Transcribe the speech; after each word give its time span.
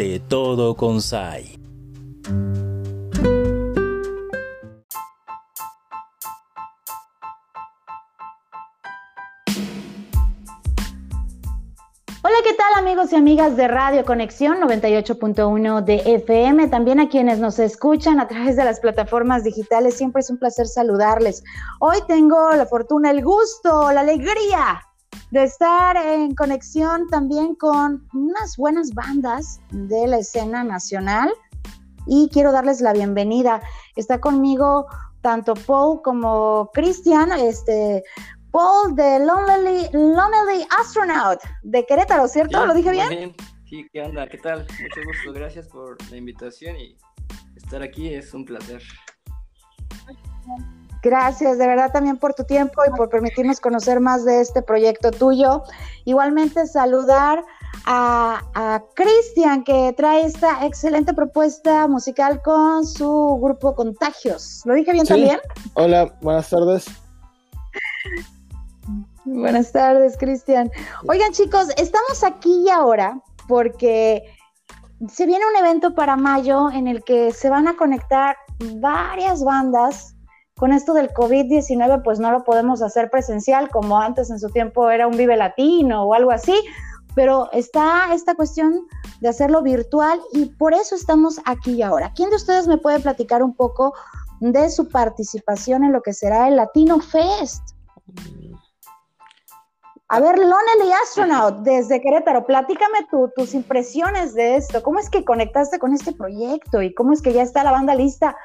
de 0.00 0.18
todo 0.18 0.74
Sai. 1.02 1.60
Hola, 12.22 12.36
¿qué 12.42 12.54
tal 12.54 12.78
amigos 12.78 13.12
y 13.12 13.16
amigas 13.16 13.58
de 13.58 13.68
Radio 13.68 14.06
Conexión 14.06 14.58
98.1 14.62 15.84
de 15.84 15.96
FM? 16.14 16.68
También 16.68 16.98
a 17.00 17.10
quienes 17.10 17.38
nos 17.38 17.58
escuchan 17.58 18.20
a 18.20 18.26
través 18.26 18.56
de 18.56 18.64
las 18.64 18.80
plataformas 18.80 19.44
digitales, 19.44 19.98
siempre 19.98 20.20
es 20.20 20.30
un 20.30 20.38
placer 20.38 20.66
saludarles. 20.66 21.44
Hoy 21.78 21.98
tengo 22.08 22.52
la 22.52 22.64
fortuna, 22.64 23.10
el 23.10 23.22
gusto, 23.22 23.92
la 23.92 24.00
alegría 24.00 24.80
de 25.30 25.44
estar 25.44 25.96
en 25.96 26.34
conexión 26.34 27.06
también 27.08 27.54
con 27.54 28.06
unas 28.12 28.56
buenas 28.56 28.92
bandas 28.92 29.60
de 29.70 30.06
la 30.06 30.18
escena 30.18 30.64
nacional 30.64 31.30
y 32.06 32.28
quiero 32.32 32.52
darles 32.52 32.80
la 32.80 32.92
bienvenida. 32.92 33.62
Está 33.94 34.20
conmigo 34.20 34.86
tanto 35.20 35.54
Paul 35.54 36.00
como 36.02 36.70
Cristian, 36.72 37.30
este, 37.32 38.02
Paul 38.50 38.94
de 38.96 39.20
Lonely, 39.20 39.90
Lonely 39.92 40.66
Astronaut 40.80 41.40
de 41.62 41.86
Querétaro, 41.86 42.26
¿cierto? 42.26 42.66
¿Lo 42.66 42.74
dije 42.74 42.90
bien? 42.90 43.34
Sí, 43.68 43.86
¿qué 43.92 44.02
onda? 44.02 44.26
¿Qué 44.26 44.38
tal? 44.38 44.66
Mucho 44.82 45.00
gusto, 45.06 45.32
gracias 45.32 45.68
por 45.68 45.96
la 46.10 46.16
invitación 46.16 46.76
y 46.76 46.96
estar 47.54 47.82
aquí 47.82 48.12
es 48.12 48.34
un 48.34 48.44
placer. 48.44 48.82
Gracias, 51.02 51.58
de 51.58 51.66
verdad 51.66 51.90
también 51.92 52.18
por 52.18 52.34
tu 52.34 52.44
tiempo 52.44 52.82
y 52.86 52.90
por 52.96 53.08
permitirnos 53.08 53.60
conocer 53.60 54.00
más 54.00 54.24
de 54.24 54.40
este 54.40 54.62
proyecto 54.62 55.10
tuyo. 55.10 55.62
Igualmente 56.04 56.66
saludar 56.66 57.42
a, 57.86 58.42
a 58.54 58.82
Cristian 58.94 59.64
que 59.64 59.94
trae 59.96 60.24
esta 60.24 60.66
excelente 60.66 61.14
propuesta 61.14 61.88
musical 61.88 62.42
con 62.42 62.86
su 62.86 63.38
grupo 63.40 63.74
Contagios. 63.74 64.62
¿Lo 64.64 64.74
dije 64.74 64.92
bien 64.92 65.06
también? 65.06 65.38
Hola, 65.74 66.14
buenas 66.20 66.50
tardes. 66.50 66.86
Buenas 69.24 69.72
tardes, 69.72 70.16
Cristian. 70.18 70.70
Oigan, 71.06 71.32
chicos, 71.32 71.68
estamos 71.76 72.24
aquí 72.24 72.64
y 72.66 72.70
ahora 72.70 73.20
porque 73.46 74.24
se 75.08 75.26
viene 75.26 75.44
un 75.46 75.56
evento 75.56 75.94
para 75.94 76.16
mayo 76.16 76.70
en 76.70 76.88
el 76.88 77.02
que 77.04 77.32
se 77.32 77.48
van 77.48 77.68
a 77.68 77.76
conectar 77.76 78.36
varias 78.76 79.44
bandas. 79.44 80.14
Con 80.60 80.74
esto 80.74 80.92
del 80.92 81.08
COVID-19, 81.14 82.02
pues 82.04 82.20
no 82.20 82.30
lo 82.30 82.44
podemos 82.44 82.82
hacer 82.82 83.08
presencial 83.08 83.70
como 83.70 83.98
antes 83.98 84.28
en 84.28 84.38
su 84.38 84.50
tiempo 84.50 84.90
era 84.90 85.06
un 85.06 85.16
Vive 85.16 85.34
Latino 85.34 86.04
o 86.04 86.12
algo 86.12 86.32
así, 86.32 86.54
pero 87.14 87.50
está 87.52 88.12
esta 88.12 88.34
cuestión 88.34 88.86
de 89.22 89.30
hacerlo 89.30 89.62
virtual 89.62 90.20
y 90.34 90.50
por 90.56 90.74
eso 90.74 90.94
estamos 90.94 91.40
aquí 91.46 91.80
ahora. 91.80 92.12
¿Quién 92.14 92.28
de 92.28 92.36
ustedes 92.36 92.68
me 92.68 92.76
puede 92.76 93.00
platicar 93.00 93.42
un 93.42 93.54
poco 93.54 93.94
de 94.40 94.68
su 94.68 94.86
participación 94.86 95.82
en 95.82 95.92
lo 95.92 96.02
que 96.02 96.12
será 96.12 96.46
el 96.46 96.56
Latino 96.56 97.00
Fest? 97.00 97.62
A 100.08 100.20
ver, 100.20 100.38
Lonely 100.38 100.92
Astronaut, 101.02 101.60
desde 101.60 102.02
Querétaro, 102.02 102.44
platícame 102.44 102.98
tus 103.34 103.54
impresiones 103.54 104.34
de 104.34 104.56
esto. 104.56 104.82
¿Cómo 104.82 104.98
es 104.98 105.08
que 105.08 105.24
conectaste 105.24 105.78
con 105.78 105.94
este 105.94 106.12
proyecto 106.12 106.82
y 106.82 106.92
cómo 106.92 107.14
es 107.14 107.22
que 107.22 107.32
ya 107.32 107.42
está 107.42 107.64
la 107.64 107.72
banda 107.72 107.94
lista 107.94 108.36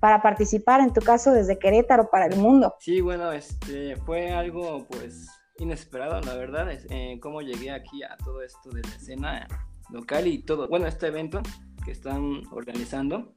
para 0.00 0.22
participar, 0.22 0.80
en 0.80 0.92
tu 0.92 1.00
caso, 1.00 1.32
desde 1.32 1.58
Querétaro 1.58 2.10
para 2.10 2.26
el 2.26 2.36
mundo? 2.36 2.74
Sí, 2.80 3.00
bueno, 3.00 3.30
este 3.32 3.96
fue 3.96 4.32
algo 4.32 4.86
pues 4.88 5.28
inesperado, 5.58 6.20
la 6.22 6.34
verdad, 6.34 6.70
es, 6.70 6.86
eh, 6.90 7.18
cómo 7.20 7.42
llegué 7.42 7.70
aquí 7.70 8.02
a 8.02 8.16
todo 8.16 8.42
esto 8.42 8.70
de 8.70 8.82
la 8.82 8.88
escena 8.88 9.46
local 9.90 10.26
y 10.26 10.42
todo. 10.42 10.68
Bueno, 10.68 10.86
este 10.86 11.08
evento 11.08 11.42
que 11.84 11.92
están 11.92 12.42
organizando 12.50 13.34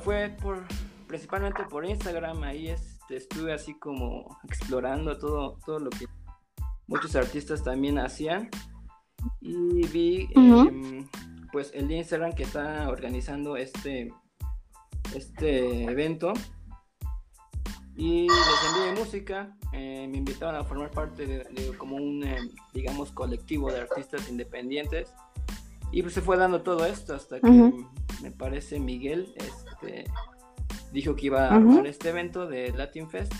fue 0.00 0.28
por 0.40 0.64
principalmente 1.06 1.64
por 1.64 1.84
Instagram, 1.84 2.42
ahí 2.42 2.68
este, 2.68 3.16
estuve 3.16 3.52
así 3.52 3.78
como 3.78 4.38
explorando 4.44 5.18
todo, 5.18 5.58
todo 5.64 5.78
lo 5.78 5.90
que 5.90 6.06
muchos 6.86 7.14
artistas 7.16 7.62
también 7.62 7.98
hacían. 7.98 8.50
Y 9.40 9.86
vi 9.86 10.28
em, 10.34 11.08
pues 11.52 11.70
el 11.74 11.90
Instagram 11.90 12.32
que 12.32 12.42
está 12.42 12.88
organizando 12.88 13.56
este, 13.56 14.12
este 15.14 15.84
evento. 15.84 16.32
Y 17.96 18.26
les 18.28 18.76
envié 18.76 19.00
música. 19.00 19.56
Eh, 19.72 20.06
me 20.10 20.18
invitaron 20.18 20.56
a 20.56 20.64
formar 20.64 20.90
parte 20.90 21.26
de, 21.26 21.76
como 21.78 21.96
un, 21.96 22.24
em, 22.24 22.50
digamos, 22.72 23.12
colectivo 23.12 23.70
de 23.70 23.80
artistas 23.82 24.28
independientes. 24.28 25.12
Y 25.92 26.02
pues 26.02 26.14
se 26.14 26.20
fue 26.20 26.36
dando 26.36 26.62
todo 26.62 26.84
esto 26.86 27.14
hasta 27.14 27.40
que 27.40 27.72
me 28.22 28.30
parece 28.32 28.80
Miguel 28.80 29.32
este, 29.36 30.04
dijo 30.92 31.14
que 31.14 31.26
iba 31.26 31.46
a 31.46 31.54
armar 31.54 31.86
este 31.86 32.08
evento 32.08 32.46
de 32.48 32.72
Latin 32.72 33.08
Fest 33.08 33.32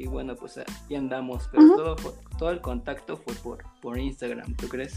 y 0.00 0.06
bueno, 0.06 0.34
pues 0.34 0.56
aquí 0.56 0.94
andamos, 0.94 1.50
pero 1.52 1.76
todo, 1.76 1.96
todo 2.38 2.50
el 2.50 2.62
contacto 2.62 3.18
fue 3.18 3.34
por, 3.34 3.64
por 3.82 3.98
Instagram, 3.98 4.56
¿tú 4.56 4.66
crees? 4.66 4.94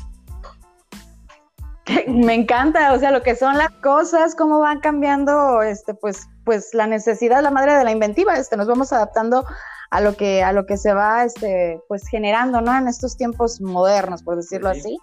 Me 2.07 2.33
encanta, 2.33 2.93
o 2.93 2.99
sea, 2.99 3.11
lo 3.11 3.23
que 3.23 3.35
son 3.35 3.57
las 3.57 3.71
cosas, 3.81 4.35
cómo 4.35 4.59
van 4.59 4.79
cambiando, 4.79 5.61
este, 5.61 5.93
pues, 5.93 6.27
pues 6.45 6.73
la 6.73 6.87
necesidad, 6.87 7.41
la 7.41 7.51
madre 7.51 7.73
de 7.73 7.83
la 7.83 7.91
inventiva, 7.91 8.35
este, 8.35 8.57
nos 8.57 8.67
vamos 8.67 8.91
adaptando 8.93 9.45
a 9.91 10.01
lo 10.01 10.15
que, 10.15 10.43
a 10.43 10.51
lo 10.53 10.65
que 10.65 10.77
se 10.77 10.93
va, 10.93 11.23
este, 11.23 11.79
pues 11.87 12.07
generando, 12.07 12.61
¿no? 12.61 12.75
En 12.75 12.87
estos 12.87 13.15
tiempos 13.15 13.61
modernos, 13.61 14.23
por 14.23 14.35
decirlo 14.35 14.69
pues 14.69 14.79
así. 14.79 14.97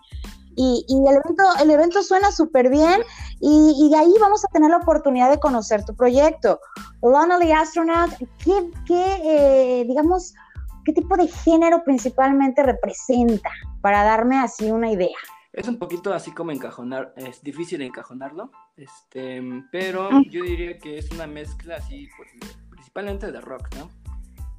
Y, 0.56 0.84
el, 1.08 1.14
evento, 1.14 1.44
el 1.62 1.70
evento 1.70 2.02
suena 2.02 2.30
súper 2.32 2.68
bien 2.68 3.00
y, 3.40 3.88
de 3.90 3.96
ahí 3.96 4.12
vamos 4.20 4.44
a 4.44 4.48
tener 4.48 4.68
la 4.68 4.78
oportunidad 4.78 5.30
de 5.30 5.38
conocer 5.38 5.84
tu 5.84 5.94
proyecto. 5.94 6.60
Lonely 7.02 7.52
Astronaut, 7.52 8.10
¿qué, 8.44 8.70
qué 8.84 9.20
eh, 9.24 9.84
digamos, 9.86 10.34
qué 10.84 10.92
tipo 10.92 11.16
de 11.16 11.28
género 11.28 11.82
principalmente 11.84 12.62
representa? 12.62 13.48
Para 13.80 14.02
darme 14.02 14.38
así 14.38 14.70
una 14.70 14.90
idea. 14.90 15.16
Es 15.52 15.66
un 15.66 15.78
poquito 15.78 16.14
así 16.14 16.30
como 16.30 16.52
encajonar, 16.52 17.12
es 17.16 17.42
difícil 17.42 17.82
encajonarlo, 17.82 18.52
este, 18.76 19.42
pero 19.72 20.08
yo 20.30 20.44
diría 20.44 20.78
que 20.78 20.98
es 20.98 21.10
una 21.10 21.26
mezcla 21.26 21.76
así, 21.76 22.08
pues, 22.16 22.30
principalmente 22.70 23.32
de 23.32 23.40
rock, 23.40 23.68
¿no? 23.76 23.90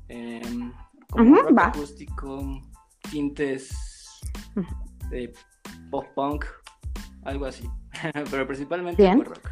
Em, 0.10 0.74
como 1.10 1.36
rock 1.36 1.60
acústico, 1.60 2.62
tintes 3.10 4.20
de 5.10 5.32
pop 5.90 6.06
punk, 6.14 6.46
algo 7.24 7.46
así. 7.46 7.70
Pero 8.32 8.46
principalmente 8.46 9.02
bien. 9.02 9.24
rock. 9.24 9.50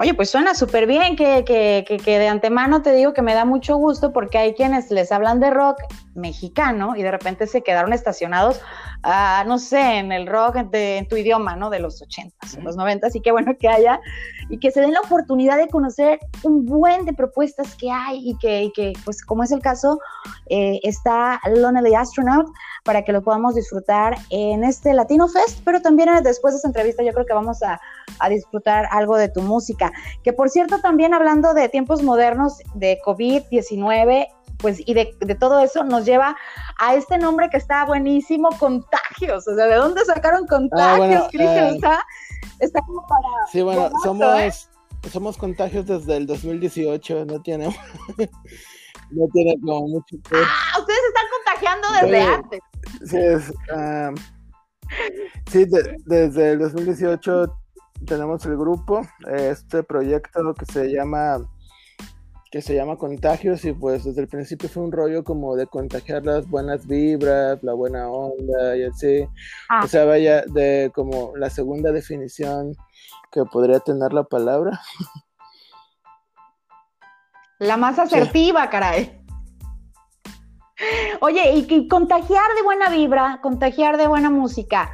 Oye, 0.00 0.14
pues 0.14 0.30
suena 0.30 0.54
súper 0.54 0.86
bien, 0.86 1.16
que, 1.16 1.44
que, 1.44 1.84
que, 1.84 2.18
de 2.18 2.28
antemano 2.28 2.82
te 2.82 2.92
digo 2.92 3.12
que 3.12 3.22
me 3.22 3.34
da 3.34 3.44
mucho 3.44 3.76
gusto 3.76 4.12
porque 4.12 4.38
hay 4.38 4.54
quienes 4.54 4.90
les 4.90 5.12
hablan 5.12 5.38
de 5.38 5.50
rock 5.50 5.78
mexicano 6.14 6.94
y 6.96 7.02
de 7.02 7.10
repente 7.10 7.46
se 7.46 7.62
quedaron 7.62 7.92
estacionados, 7.92 8.60
uh, 9.04 9.46
no 9.46 9.58
sé, 9.58 9.98
en 9.98 10.12
el 10.12 10.26
rock 10.26 10.56
de, 10.70 10.98
en 10.98 11.08
tu 11.08 11.16
idioma, 11.16 11.56
¿no? 11.56 11.70
De 11.70 11.78
los 11.78 12.00
80 12.02 12.34
los 12.62 12.76
90 12.76 13.08
y 13.14 13.20
qué 13.20 13.32
bueno 13.32 13.56
que 13.58 13.68
haya 13.68 14.00
y 14.48 14.58
que 14.58 14.70
se 14.70 14.80
den 14.80 14.92
la 14.92 15.00
oportunidad 15.00 15.56
de 15.56 15.68
conocer 15.68 16.18
un 16.42 16.66
buen 16.66 17.04
de 17.04 17.12
propuestas 17.12 17.74
que 17.76 17.90
hay 17.90 18.28
y 18.28 18.36
que, 18.38 18.64
y 18.64 18.72
que 18.72 18.92
pues 19.04 19.24
como 19.24 19.42
es 19.42 19.52
el 19.52 19.60
caso, 19.60 20.00
eh, 20.46 20.80
está 20.82 21.40
Lonely 21.54 21.94
Astronaut 21.94 22.48
para 22.84 23.02
que 23.02 23.12
lo 23.12 23.22
podamos 23.22 23.54
disfrutar 23.54 24.16
en 24.30 24.64
este 24.64 24.92
Latino 24.92 25.28
Fest, 25.28 25.60
pero 25.64 25.80
también 25.80 26.10
después 26.22 26.54
de 26.54 26.56
esta 26.56 26.68
entrevista 26.68 27.02
yo 27.02 27.12
creo 27.12 27.26
que 27.26 27.34
vamos 27.34 27.62
a, 27.62 27.80
a 28.18 28.28
disfrutar 28.28 28.86
algo 28.90 29.16
de 29.16 29.28
tu 29.28 29.40
música. 29.42 29.92
Que 30.22 30.32
por 30.32 30.50
cierto, 30.50 30.80
también 30.80 31.14
hablando 31.14 31.54
de 31.54 31.68
tiempos 31.68 32.02
modernos 32.02 32.58
de 32.74 32.98
COVID-19, 33.04 34.26
pues 34.62 34.80
y 34.86 34.94
de, 34.94 35.14
todo 35.38 35.60
eso 35.60 35.84
nos 35.84 36.06
lleva 36.06 36.36
a 36.78 36.94
este 36.94 37.18
nombre 37.18 37.50
que 37.50 37.58
está 37.58 37.84
buenísimo, 37.84 38.48
contagios. 38.58 39.46
O 39.46 39.54
sea, 39.54 39.66
¿de 39.66 39.74
dónde 39.74 40.04
sacaron 40.04 40.46
contagios? 40.46 41.28
Ah, 41.84 42.02
está, 42.60 42.80
como 42.80 43.06
para. 43.06 43.46
Sí, 43.50 43.60
bueno, 43.60 43.90
somos, 44.02 44.40
¿eh? 44.40 44.52
somos 45.10 45.36
contagios 45.36 45.86
desde 45.86 46.16
el 46.16 46.26
2018, 46.26 47.26
no 47.26 47.42
tiene. 47.42 47.66
no 49.10 49.26
tiene 49.32 49.60
como 49.60 49.88
mucho. 49.88 50.16
Ah, 50.32 50.78
ustedes 50.78 51.00
están 51.08 51.26
contagiando 51.36 51.88
desde 52.00 52.22
antes. 52.22 52.60
Sí, 53.04 53.16
es, 53.18 53.52
ah, 53.74 54.12
sí 55.50 55.66
desde 56.06 56.52
el 56.52 56.58
2018 56.60 57.58
tenemos 58.06 58.44
el 58.46 58.56
grupo, 58.56 59.02
este 59.28 59.82
proyecto 59.82 60.54
que 60.54 60.66
se 60.66 60.88
llama 60.88 61.38
que 62.52 62.60
se 62.60 62.74
llama 62.74 62.98
Contagios 62.98 63.64
y 63.64 63.72
pues 63.72 64.04
desde 64.04 64.20
el 64.20 64.28
principio 64.28 64.68
fue 64.68 64.82
un 64.82 64.92
rollo 64.92 65.24
como 65.24 65.56
de 65.56 65.66
contagiar 65.66 66.26
las 66.26 66.46
buenas 66.46 66.86
vibras, 66.86 67.62
la 67.62 67.72
buena 67.72 68.08
onda 68.08 68.76
y 68.76 68.84
así. 68.84 69.26
Ah. 69.70 69.80
O 69.82 69.88
sea, 69.88 70.04
vaya 70.04 70.42
de 70.42 70.92
como 70.94 71.34
la 71.34 71.48
segunda 71.48 71.92
definición 71.92 72.76
que 73.30 73.42
podría 73.46 73.80
tener 73.80 74.12
la 74.12 74.24
palabra. 74.24 74.78
La 77.58 77.78
más 77.78 77.98
asertiva, 77.98 78.68
caray. 78.68 79.24
Oye, 81.22 81.54
y, 81.54 81.66
y 81.74 81.88
contagiar 81.88 82.54
de 82.54 82.62
buena 82.62 82.90
vibra, 82.90 83.40
contagiar 83.42 83.96
de 83.96 84.08
buena 84.08 84.28
música, 84.28 84.90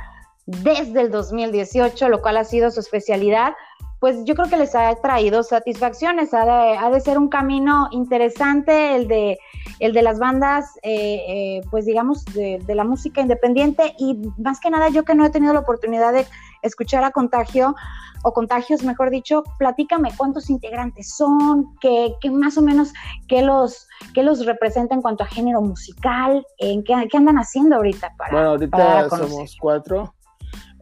desde 0.47 1.01
el 1.01 1.11
2018, 1.11 2.09
lo 2.09 2.23
cual 2.23 2.37
ha 2.37 2.45
sido 2.45 2.71
su 2.71 2.79
especialidad, 2.79 3.55
pues 4.01 4.25
yo 4.25 4.35
creo 4.35 4.49
que 4.49 4.57
les 4.57 4.75
ha 4.75 4.95
traído 4.97 5.43
satisfacciones. 5.43 6.33
Ha 6.33 6.91
de, 6.91 7.01
ser 7.01 7.19
un 7.19 7.29
camino 7.29 7.89
interesante 7.91 8.95
el 8.95 9.09
de, 9.09 9.39
el 9.81 9.93
de 9.93 10.03
las 10.03 10.19
bandas, 10.19 10.77
eh, 10.83 11.23
eh, 11.29 11.61
pues 11.71 11.85
digamos, 11.85 12.25
de, 12.27 12.61
de, 12.65 12.75
la 12.75 12.85
música 12.85 13.21
independiente 13.21 13.95
y 13.99 14.21
más 14.39 14.61
que 14.61 14.71
nada 14.71 14.89
yo 14.89 15.05
que 15.05 15.15
no 15.15 15.25
he 15.25 15.31
tenido 15.31 15.53
la 15.53 15.61
oportunidad 15.61 16.13
de 16.13 16.27
escuchar 16.63 17.05
a 17.05 17.11
Contagio 17.11 17.75
o 18.23 18.33
Contagios, 18.33 18.83
mejor 18.83 19.11
dicho, 19.11 19.45
platícame 19.59 20.11
cuántos 20.17 20.51
integrantes 20.51 21.15
son, 21.15 21.77
qué, 21.81 22.15
más 22.31 22.59
o 22.59 22.63
menos, 22.63 22.93
qué 23.29 23.43
los, 23.43 23.87
qué 24.15 24.23
los 24.23 24.45
representa 24.45 24.95
en 24.95 25.03
cuanto 25.03 25.25
a 25.25 25.27
género 25.27 25.61
musical, 25.61 26.45
en 26.59 26.83
qué, 26.85 26.95
qué 27.11 27.17
andan 27.17 27.37
haciendo 27.37 27.77
ahorita 27.77 28.15
para 28.17 28.33
Bueno, 28.33 28.49
ahorita 28.51 29.09
somos 29.11 29.57
cuatro. 29.61 30.15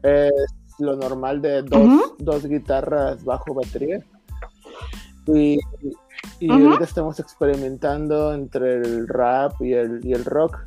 Es 0.03 0.33
lo 0.79 0.97
normal 0.97 1.41
de 1.41 1.63
dos, 1.63 2.15
dos 2.19 2.47
guitarras 2.47 3.25
bajo 3.25 3.55
batería. 3.55 4.05
Y, 5.27 5.59
y 6.39 6.51
ahorita 6.51 6.85
estamos 6.85 7.19
experimentando 7.19 8.33
entre 8.33 8.77
el 8.77 9.09
rap 9.09 9.61
y 9.61 9.73
el, 9.73 10.01
y 10.05 10.13
el 10.13 10.25
rock. 10.25 10.59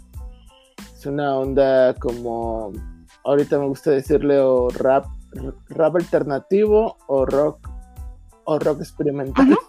Es 0.93 1.05
una 1.05 1.37
onda 1.37 1.93
como 1.93 2.73
ahorita 3.23 3.59
me 3.59 3.67
gusta 3.67 3.91
decirle 3.91 4.39
o 4.39 4.69
rap, 4.69 5.05
rap 5.69 5.95
alternativo 5.95 6.97
o 7.07 7.25
rock 7.25 7.69
o 8.45 8.59
rock 8.59 8.81
experimental. 8.81 9.57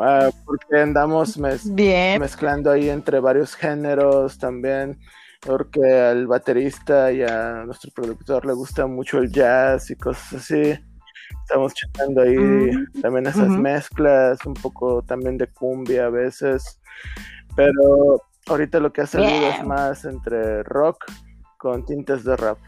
Ah, 0.00 0.30
porque 0.44 0.80
andamos 0.80 1.36
mezclando 1.38 2.70
ahí 2.70 2.88
entre 2.88 3.18
varios 3.18 3.56
géneros 3.56 4.38
también, 4.38 4.96
porque 5.40 5.80
al 5.92 6.26
baterista 6.26 7.12
y 7.12 7.22
a 7.22 7.64
nuestro 7.64 7.90
productor 7.94 8.44
le 8.46 8.52
gusta 8.52 8.86
mucho 8.86 9.18
el 9.18 9.30
jazz 9.30 9.90
y 9.90 9.96
cosas 9.96 10.34
así. 10.34 10.74
Estamos 11.42 11.74
checando 11.74 12.22
ahí 12.22 12.36
mm, 12.36 13.00
también 13.02 13.26
esas 13.26 13.48
mezclas, 13.48 14.44
un 14.46 14.54
poco 14.54 15.02
también 15.02 15.38
de 15.38 15.46
cumbia 15.46 16.06
a 16.06 16.10
veces, 16.10 16.80
pero 17.56 18.22
ahorita 18.46 18.80
lo 18.80 18.92
que 18.92 19.02
ha 19.02 19.06
salido 19.06 19.48
es 19.48 19.64
más 19.64 20.04
entre 20.04 20.62
rock 20.64 21.04
con 21.58 21.84
tintes 21.84 22.24
de 22.24 22.36
rap. 22.36 22.58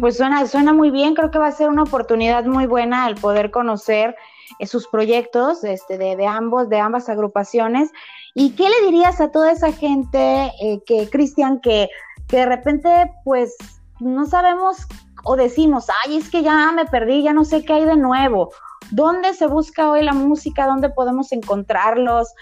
pues 0.00 0.16
suena, 0.16 0.46
suena 0.46 0.72
muy 0.72 0.90
bien, 0.90 1.14
creo 1.14 1.30
que 1.30 1.38
va 1.38 1.48
a 1.48 1.52
ser 1.52 1.68
una 1.68 1.82
oportunidad 1.82 2.44
muy 2.44 2.66
buena 2.66 3.06
el 3.08 3.16
poder 3.16 3.50
conocer 3.50 4.16
eh, 4.58 4.66
sus 4.66 4.88
proyectos 4.88 5.62
este, 5.64 5.98
de, 5.98 6.26
ambos, 6.26 6.68
de 6.68 6.78
ambas 6.80 7.08
agrupaciones. 7.08 7.90
¿Y 8.34 8.50
qué 8.50 8.68
le 8.68 8.86
dirías 8.86 9.20
a 9.20 9.30
toda 9.30 9.52
esa 9.52 9.72
gente 9.72 10.52
eh, 10.60 10.80
que, 10.86 11.08
Cristian, 11.08 11.60
que, 11.60 11.88
que 12.28 12.38
de 12.38 12.46
repente 12.46 12.88
pues 13.24 13.54
no 14.00 14.26
sabemos 14.26 14.86
o 15.24 15.36
decimos, 15.36 15.86
ay, 16.04 16.18
es 16.18 16.30
que 16.30 16.42
ya 16.42 16.72
me 16.72 16.84
perdí, 16.84 17.22
ya 17.22 17.32
no 17.32 17.44
sé 17.44 17.64
qué 17.64 17.74
hay 17.74 17.84
de 17.84 17.96
nuevo? 17.96 18.50
¿Dónde 18.90 19.32
se 19.34 19.46
busca 19.46 19.90
hoy 19.90 20.02
la 20.02 20.12
música? 20.12 20.66
¿Dónde 20.66 20.90
podemos 20.90 21.32
encontrarlos? 21.32 22.32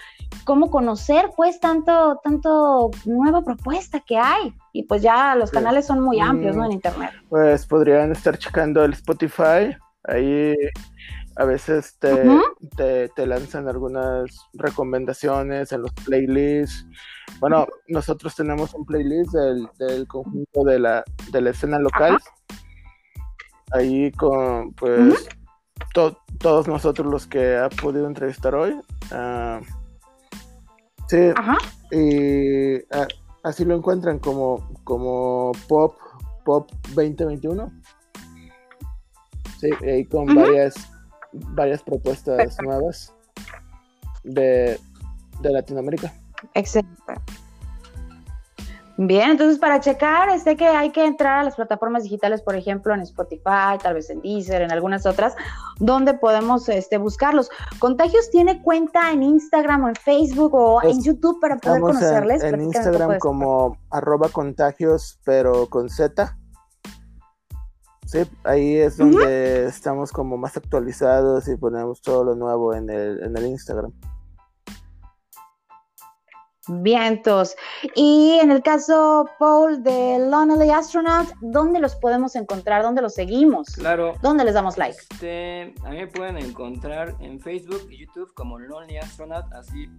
¿Cómo 0.43 0.69
conocer 0.69 1.31
pues 1.37 1.59
tanto, 1.59 2.19
tanto 2.23 2.91
nueva 3.05 3.43
propuesta 3.43 4.01
que 4.01 4.17
hay? 4.17 4.53
Y 4.73 4.83
pues 4.83 5.01
ya 5.01 5.35
los 5.35 5.51
canales 5.51 5.85
son 5.85 6.01
muy 6.01 6.19
amplios, 6.19 6.55
¿no? 6.55 6.65
En 6.65 6.73
internet. 6.73 7.11
Pues 7.29 7.65
podrían 7.65 8.11
estar 8.11 8.37
checando 8.37 8.83
el 8.83 8.93
Spotify. 8.93 9.77
Ahí 10.03 10.53
a 11.35 11.45
veces 11.45 11.97
te, 11.99 13.09
te, 13.15 13.25
lanzan 13.25 13.67
algunas 13.67 14.29
recomendaciones 14.53 15.71
en 15.71 15.81
los 15.81 15.91
playlists. 16.05 16.85
Bueno, 17.39 17.67
nosotros 17.87 18.35
tenemos 18.35 18.73
un 18.73 18.85
playlist 18.85 19.33
del, 19.33 20.07
conjunto 20.07 20.63
de 20.63 20.79
la, 20.79 21.03
de 21.31 21.41
la 21.41 21.49
escena 21.49 21.79
local. 21.79 22.19
Ahí 23.71 24.11
con, 24.11 24.73
pues, 24.73 25.27
todos 26.39 26.67
nosotros 26.67 27.11
los 27.11 27.27
que 27.27 27.57
ha 27.57 27.69
podido 27.69 28.07
entrevistar 28.07 28.53
hoy. 28.53 28.73
Uh, 29.11 29.63
sí, 31.07 31.31
y 31.91 32.75
ah, 32.91 33.07
así 33.43 33.65
lo 33.65 33.75
encuentran 33.75 34.19
como, 34.19 34.71
como 34.83 35.51
Pop, 35.67 35.95
Pop 36.45 36.71
2021. 36.95 37.71
Sí, 39.59 39.69
y 39.81 40.05
con 40.05 40.33
varias, 40.35 40.75
varias 41.33 41.81
propuestas 41.83 42.57
nuevas 42.61 43.13
de, 44.23 44.79
de 45.41 45.51
Latinoamérica. 45.51 46.13
Excelente. 46.53 46.93
Bien, 48.95 49.31
entonces 49.31 49.57
para 49.57 49.79
checar, 49.79 50.39
sé 50.39 50.55
que 50.55 50.67
hay 50.67 50.91
que 50.91 51.03
entrar 51.03 51.39
a 51.39 51.43
las 51.43 51.55
plataformas 51.55 52.03
digitales, 52.03 52.43
por 52.43 52.55
ejemplo, 52.55 52.93
en 52.93 53.01
Spotify, 53.01 53.77
tal 53.81 53.95
vez 53.95 54.09
en 54.11 54.21
Deezer, 54.21 54.61
en 54.61 54.71
algunas 54.71 55.07
otras, 55.07 55.35
donde 55.79 56.13
podemos 56.13 56.69
este, 56.69 56.99
buscarlos. 56.99 57.49
¿Contagios 57.79 58.29
tiene 58.29 58.61
cuenta 58.61 59.11
en 59.11 59.23
Instagram 59.23 59.85
o 59.85 59.89
en 59.89 59.95
Facebook 59.95 60.53
o 60.53 60.83
en 60.83 61.01
YouTube 61.01 61.39
para 61.41 61.57
poder 61.57 61.81
conocerles? 61.81 62.43
En, 62.43 62.61
Instagram 62.61 63.17
como 63.17 63.77
arroba 63.89 64.29
contagios, 64.29 65.19
pero 65.23 65.67
con 65.69 65.89
Z. 65.89 66.37
Sí, 68.13 68.19
ahí 68.43 68.75
es 68.75 68.97
donde 68.97 69.65
estamos 69.65 70.11
como 70.11 70.37
más 70.37 70.55
actualizados 70.55 71.47
y 71.47 71.57
ponemos 71.57 71.99
todo 71.99 72.23
lo 72.23 72.35
nuevo 72.35 72.75
en 72.75 72.87
el, 72.91 73.23
en 73.23 73.35
el 73.35 73.47
Instagram. 73.47 73.91
Vientos. 76.67 77.55
Y 77.95 78.37
en 78.39 78.51
el 78.51 78.61
caso, 78.61 79.27
Paul, 79.39 79.81
de 79.81 80.19
Lonely 80.29 80.69
Astronaut, 80.69 81.27
¿dónde 81.41 81.79
los 81.79 81.95
podemos 81.95 82.35
encontrar? 82.35 82.83
¿Dónde 82.83 83.01
los 83.01 83.15
seguimos? 83.15 83.69
Claro. 83.69 84.13
¿Dónde 84.21 84.45
les 84.45 84.53
damos 84.53 84.77
like? 84.77 84.95
Este, 85.11 85.73
a 85.83 85.89
mí 85.89 85.97
me 85.97 86.07
pueden 86.07 86.37
encontrar 86.37 87.15
en 87.19 87.39
Facebook 87.39 87.87
y 87.89 88.05
YouTube 88.05 88.31
como 88.35 88.59
Lonely 88.59 88.97
Astronaut, 88.97 89.51
así, 89.53 89.89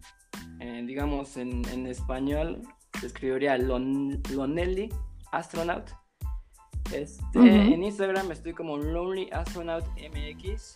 eh, 0.61 0.85
digamos, 0.87 1.37
en, 1.37 1.65
español 1.89 2.63
se 3.01 3.09
escribiría 3.09 3.59
Lonely 3.59 4.89
Astronaut. 5.33 5.91
Este, 6.93 7.39
En 7.39 7.83
Instagram 7.83 8.31
estoy 8.31 8.53
como 8.53 8.77
Lonely 8.77 9.29
Astronaut 9.33 9.85
MX 9.97 10.75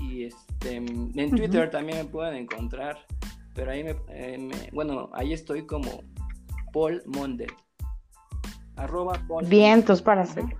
y 0.00 0.24
este, 0.24 0.76
en 0.76 1.30
Twitter 1.30 1.70
también 1.70 1.98
me 1.98 2.04
pueden 2.04 2.34
encontrar 2.34 2.98
pero 3.58 3.72
ahí 3.72 3.84
eh, 4.10 4.38
me, 4.38 4.70
bueno, 4.72 5.10
ahí 5.12 5.32
estoy 5.32 5.66
como 5.66 6.04
Paul 6.72 7.02
Mondel. 7.06 7.50
Arroba 8.76 9.20
Paul 9.26 9.44
Vientos 9.46 10.00
para 10.00 10.24
seguir. 10.24 10.56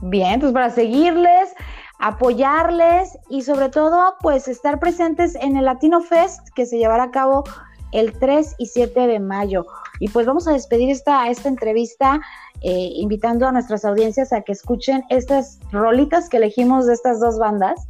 Vientos 0.00 0.50
para 0.54 0.70
seguirles, 0.70 1.54
apoyarles 1.98 3.18
y 3.28 3.42
sobre 3.42 3.68
todo 3.68 4.14
pues 4.22 4.48
estar 4.48 4.80
presentes 4.80 5.34
en 5.34 5.58
el 5.58 5.66
Latino 5.66 6.00
Fest 6.00 6.40
que 6.54 6.64
se 6.64 6.78
llevará 6.78 7.02
a 7.02 7.10
cabo 7.10 7.44
el 7.92 8.18
3 8.18 8.54
y 8.56 8.64
7 8.64 9.06
de 9.06 9.20
mayo. 9.20 9.66
Y 10.00 10.08
pues 10.08 10.26
vamos 10.26 10.48
a 10.48 10.52
despedir 10.52 10.88
esta, 10.88 11.28
esta 11.28 11.50
entrevista 11.50 12.22
eh, 12.62 12.90
invitando 12.94 13.46
a 13.46 13.52
nuestras 13.52 13.84
audiencias 13.84 14.32
a 14.32 14.42
que 14.42 14.52
escuchen 14.52 15.04
estas 15.08 15.58
rolitas 15.72 16.28
que 16.28 16.38
elegimos 16.38 16.86
de 16.86 16.94
estas 16.94 17.20
dos 17.20 17.38
bandas 17.38 17.84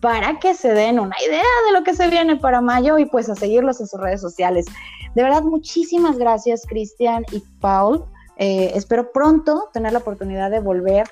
para 0.00 0.38
que 0.40 0.54
se 0.54 0.72
den 0.74 0.98
una 0.98 1.16
idea 1.24 1.44
de 1.66 1.72
lo 1.72 1.84
que 1.84 1.94
se 1.94 2.08
viene 2.08 2.36
para 2.36 2.60
mayo 2.60 2.98
y 2.98 3.06
pues 3.06 3.28
a 3.28 3.34
seguirlos 3.34 3.80
en 3.80 3.86
sus 3.86 4.00
redes 4.00 4.20
sociales. 4.20 4.66
De 5.14 5.22
verdad, 5.22 5.42
muchísimas 5.42 6.18
gracias 6.18 6.66
Cristian 6.66 7.24
y 7.30 7.40
Paul. 7.60 8.04
Eh, 8.36 8.72
espero 8.74 9.12
pronto 9.12 9.70
tener 9.72 9.92
la 9.92 10.00
oportunidad 10.00 10.50
de 10.50 10.60
volver 10.60 11.08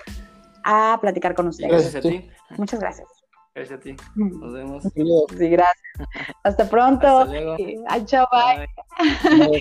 a 0.64 0.98
platicar 1.00 1.34
con 1.34 1.48
ustedes. 1.48 1.70
Gracias 1.70 1.94
a 1.94 2.00
ti. 2.00 2.28
Muchas 2.56 2.80
gracias. 2.80 3.19
Gracias 3.54 3.80
a 3.80 3.82
ti. 3.82 3.96
Nos 4.14 4.52
vemos. 4.52 4.84
Sí, 4.84 5.48
gracias. 5.48 6.08
Hasta 6.44 6.68
pronto. 6.68 7.06
Hasta 7.06 7.32
luego. 7.32 7.56
Ay, 7.88 8.04
chao, 8.04 8.26
bye. 8.30 8.68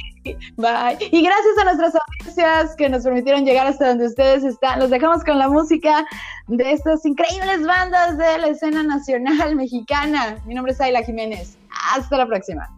Bye. 0.58 1.10
Y 1.12 1.24
gracias 1.24 1.58
a 1.60 1.63
nuestras 1.63 1.96
audiencias 1.96 2.75
que 2.75 2.88
nos 2.88 3.03
permitieron 3.03 3.46
llegar 3.46 3.65
hasta 3.65 3.89
donde 3.89 4.05
ustedes 4.05 4.43
están. 4.43 4.79
Los 4.79 4.91
dejamos 4.91 5.24
con 5.24 5.39
la 5.39 5.50
música 5.50 6.05
de 6.48 6.72
estas 6.72 7.03
increíbles 7.03 7.65
bandas 7.65 8.17
de 8.17 8.38
la 8.38 8.48
escena 8.50 8.84
nacional 8.84 9.55
mexicana. 9.55 10.38
Mi 10.46 10.53
nombre 10.53 10.74
es 10.74 10.81
Ayla 10.81 11.01
Jiménez. 11.01 11.58
Hasta 11.96 12.17
la 12.17 12.27
próxima. 12.27 12.69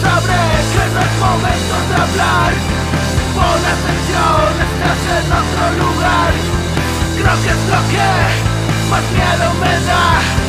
sabré 0.00 0.44
que 0.72 0.84
no 0.94 1.00
es 1.00 1.14
momento 1.20 1.74
de 1.88 1.94
hablar. 2.02 2.52
Pon 3.34 3.62
atención, 3.74 4.52
estás 4.66 5.02
en 5.18 5.26
otro 5.40 5.64
lugar. 5.82 6.32
Creo 7.16 7.36
que 7.42 7.50
es 7.50 7.62
lo 7.72 7.80
que 7.90 8.10
más 8.90 9.04
miedo 9.12 9.54
me 9.60 9.86
da. 9.86 10.41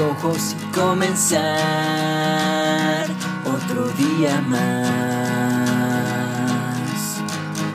Ojos 0.00 0.54
y 0.58 0.64
comenzar 0.74 1.44
otro 3.44 3.88
día 3.90 4.40
más. 4.48 4.58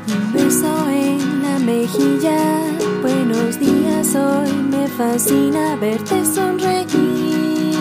Un 0.08 0.34
beso 0.34 0.90
en 0.90 1.44
la 1.44 1.60
mejilla, 1.60 2.62
buenos 3.02 3.60
días, 3.60 4.16
hoy 4.16 4.52
me 4.70 4.88
fascina 4.88 5.76
verte 5.78 6.26
sonreír 6.26 7.76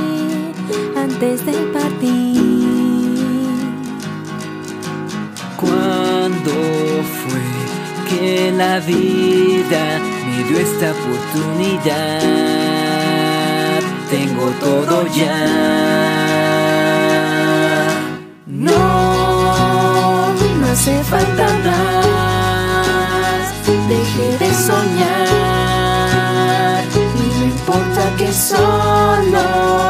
antes 0.97 1.45
de 1.47 1.53
partir. 1.73 2.41
¿Cuándo 5.57 6.53
fue 7.03 7.43
que 8.09 8.53
la 8.53 8.81
me 9.71 10.45
dio 10.45 10.59
esta 10.59 10.92
oportunidad? 10.92 12.62
tengo 14.12 14.47
todo 14.61 15.07
ya. 15.07 15.38
No, 18.47 20.35
no 20.59 20.66
hace 20.71 21.02
falta 21.04 21.47
más. 21.66 23.45
Deje 23.88 24.28
de 24.42 24.50
soñar. 24.69 26.02
Y 26.95 27.25
no 27.38 27.45
importa 27.54 28.02
que 28.19 28.28
solo 28.33 29.45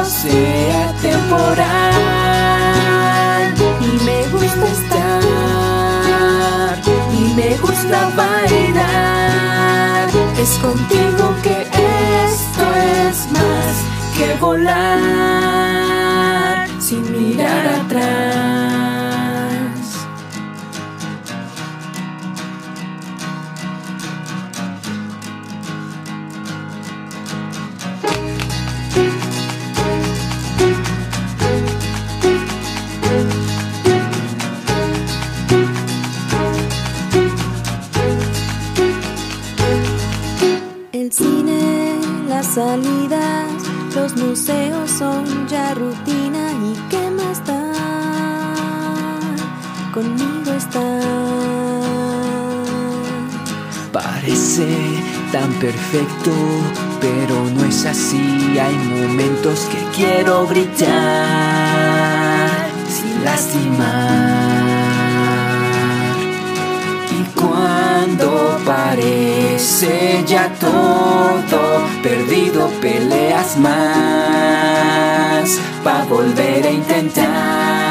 sea 0.05 0.85
temporal. 1.03 2.72
Contigo 10.63 11.35
que 11.43 11.63
esto 11.63 12.65
es 12.75 13.31
más 13.33 13.85
que 14.17 14.35
volar 14.41 14.69
sin 16.79 17.03
mirar 17.11 17.67
atrás. 17.67 18.82
La 42.53 42.65
salida 42.67 43.47
los 43.95 44.17
museos 44.17 44.91
son 44.91 45.49
ya 45.49 45.75
rutina 45.75 46.53
y 46.53 46.75
qué 46.91 47.11
más 47.11 47.45
da. 47.47 47.73
Conmigo 49.93 50.53
está. 50.57 51.01
Parece 53.93 54.69
tan 55.33 55.53
perfecto 55.55 56.31
pero 57.01 57.45
no 57.55 57.65
es 57.65 57.87
así. 57.87 58.59
Hay 58.59 58.77
momentos 58.77 59.61
que 59.71 59.79
quiero 59.97 60.47
gritar 60.47 60.91
sin 62.89 63.25
lastimar. 63.25 64.43
Y 67.19 67.25
cuando 67.39 68.52
ya 70.27 70.49
todo 70.61 71.83
perdido, 72.03 72.69
peleas 72.81 73.57
más 73.59 73.73
para 75.83 76.05
volver 76.05 76.67
a 76.67 76.71
intentar. 76.71 77.82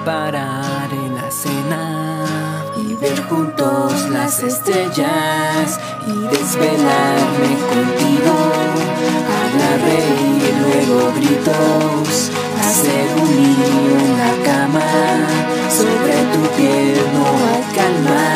De 0.00 0.06
prepararé 0.06 1.08
la 1.14 1.30
cena 1.30 2.24
y 2.76 2.94
ver 2.94 3.20
juntos 3.24 4.08
las 4.10 4.42
estrellas 4.42 5.78
y 6.06 6.12
desvelarme 6.28 7.52
contigo. 7.68 8.34
Hablar, 9.36 9.78
reír, 9.84 10.54
luego 10.62 11.12
gritos, 11.16 12.30
hacer 12.60 13.06
un 13.20 13.28
lío 13.28 13.98
en 13.98 14.12
la 14.18 14.32
cama. 14.44 14.90
Sobre 15.70 16.16
tu 16.32 16.42
piel 16.56 16.96
no 17.12 17.24
hay 17.26 17.62
calma. 17.74 18.29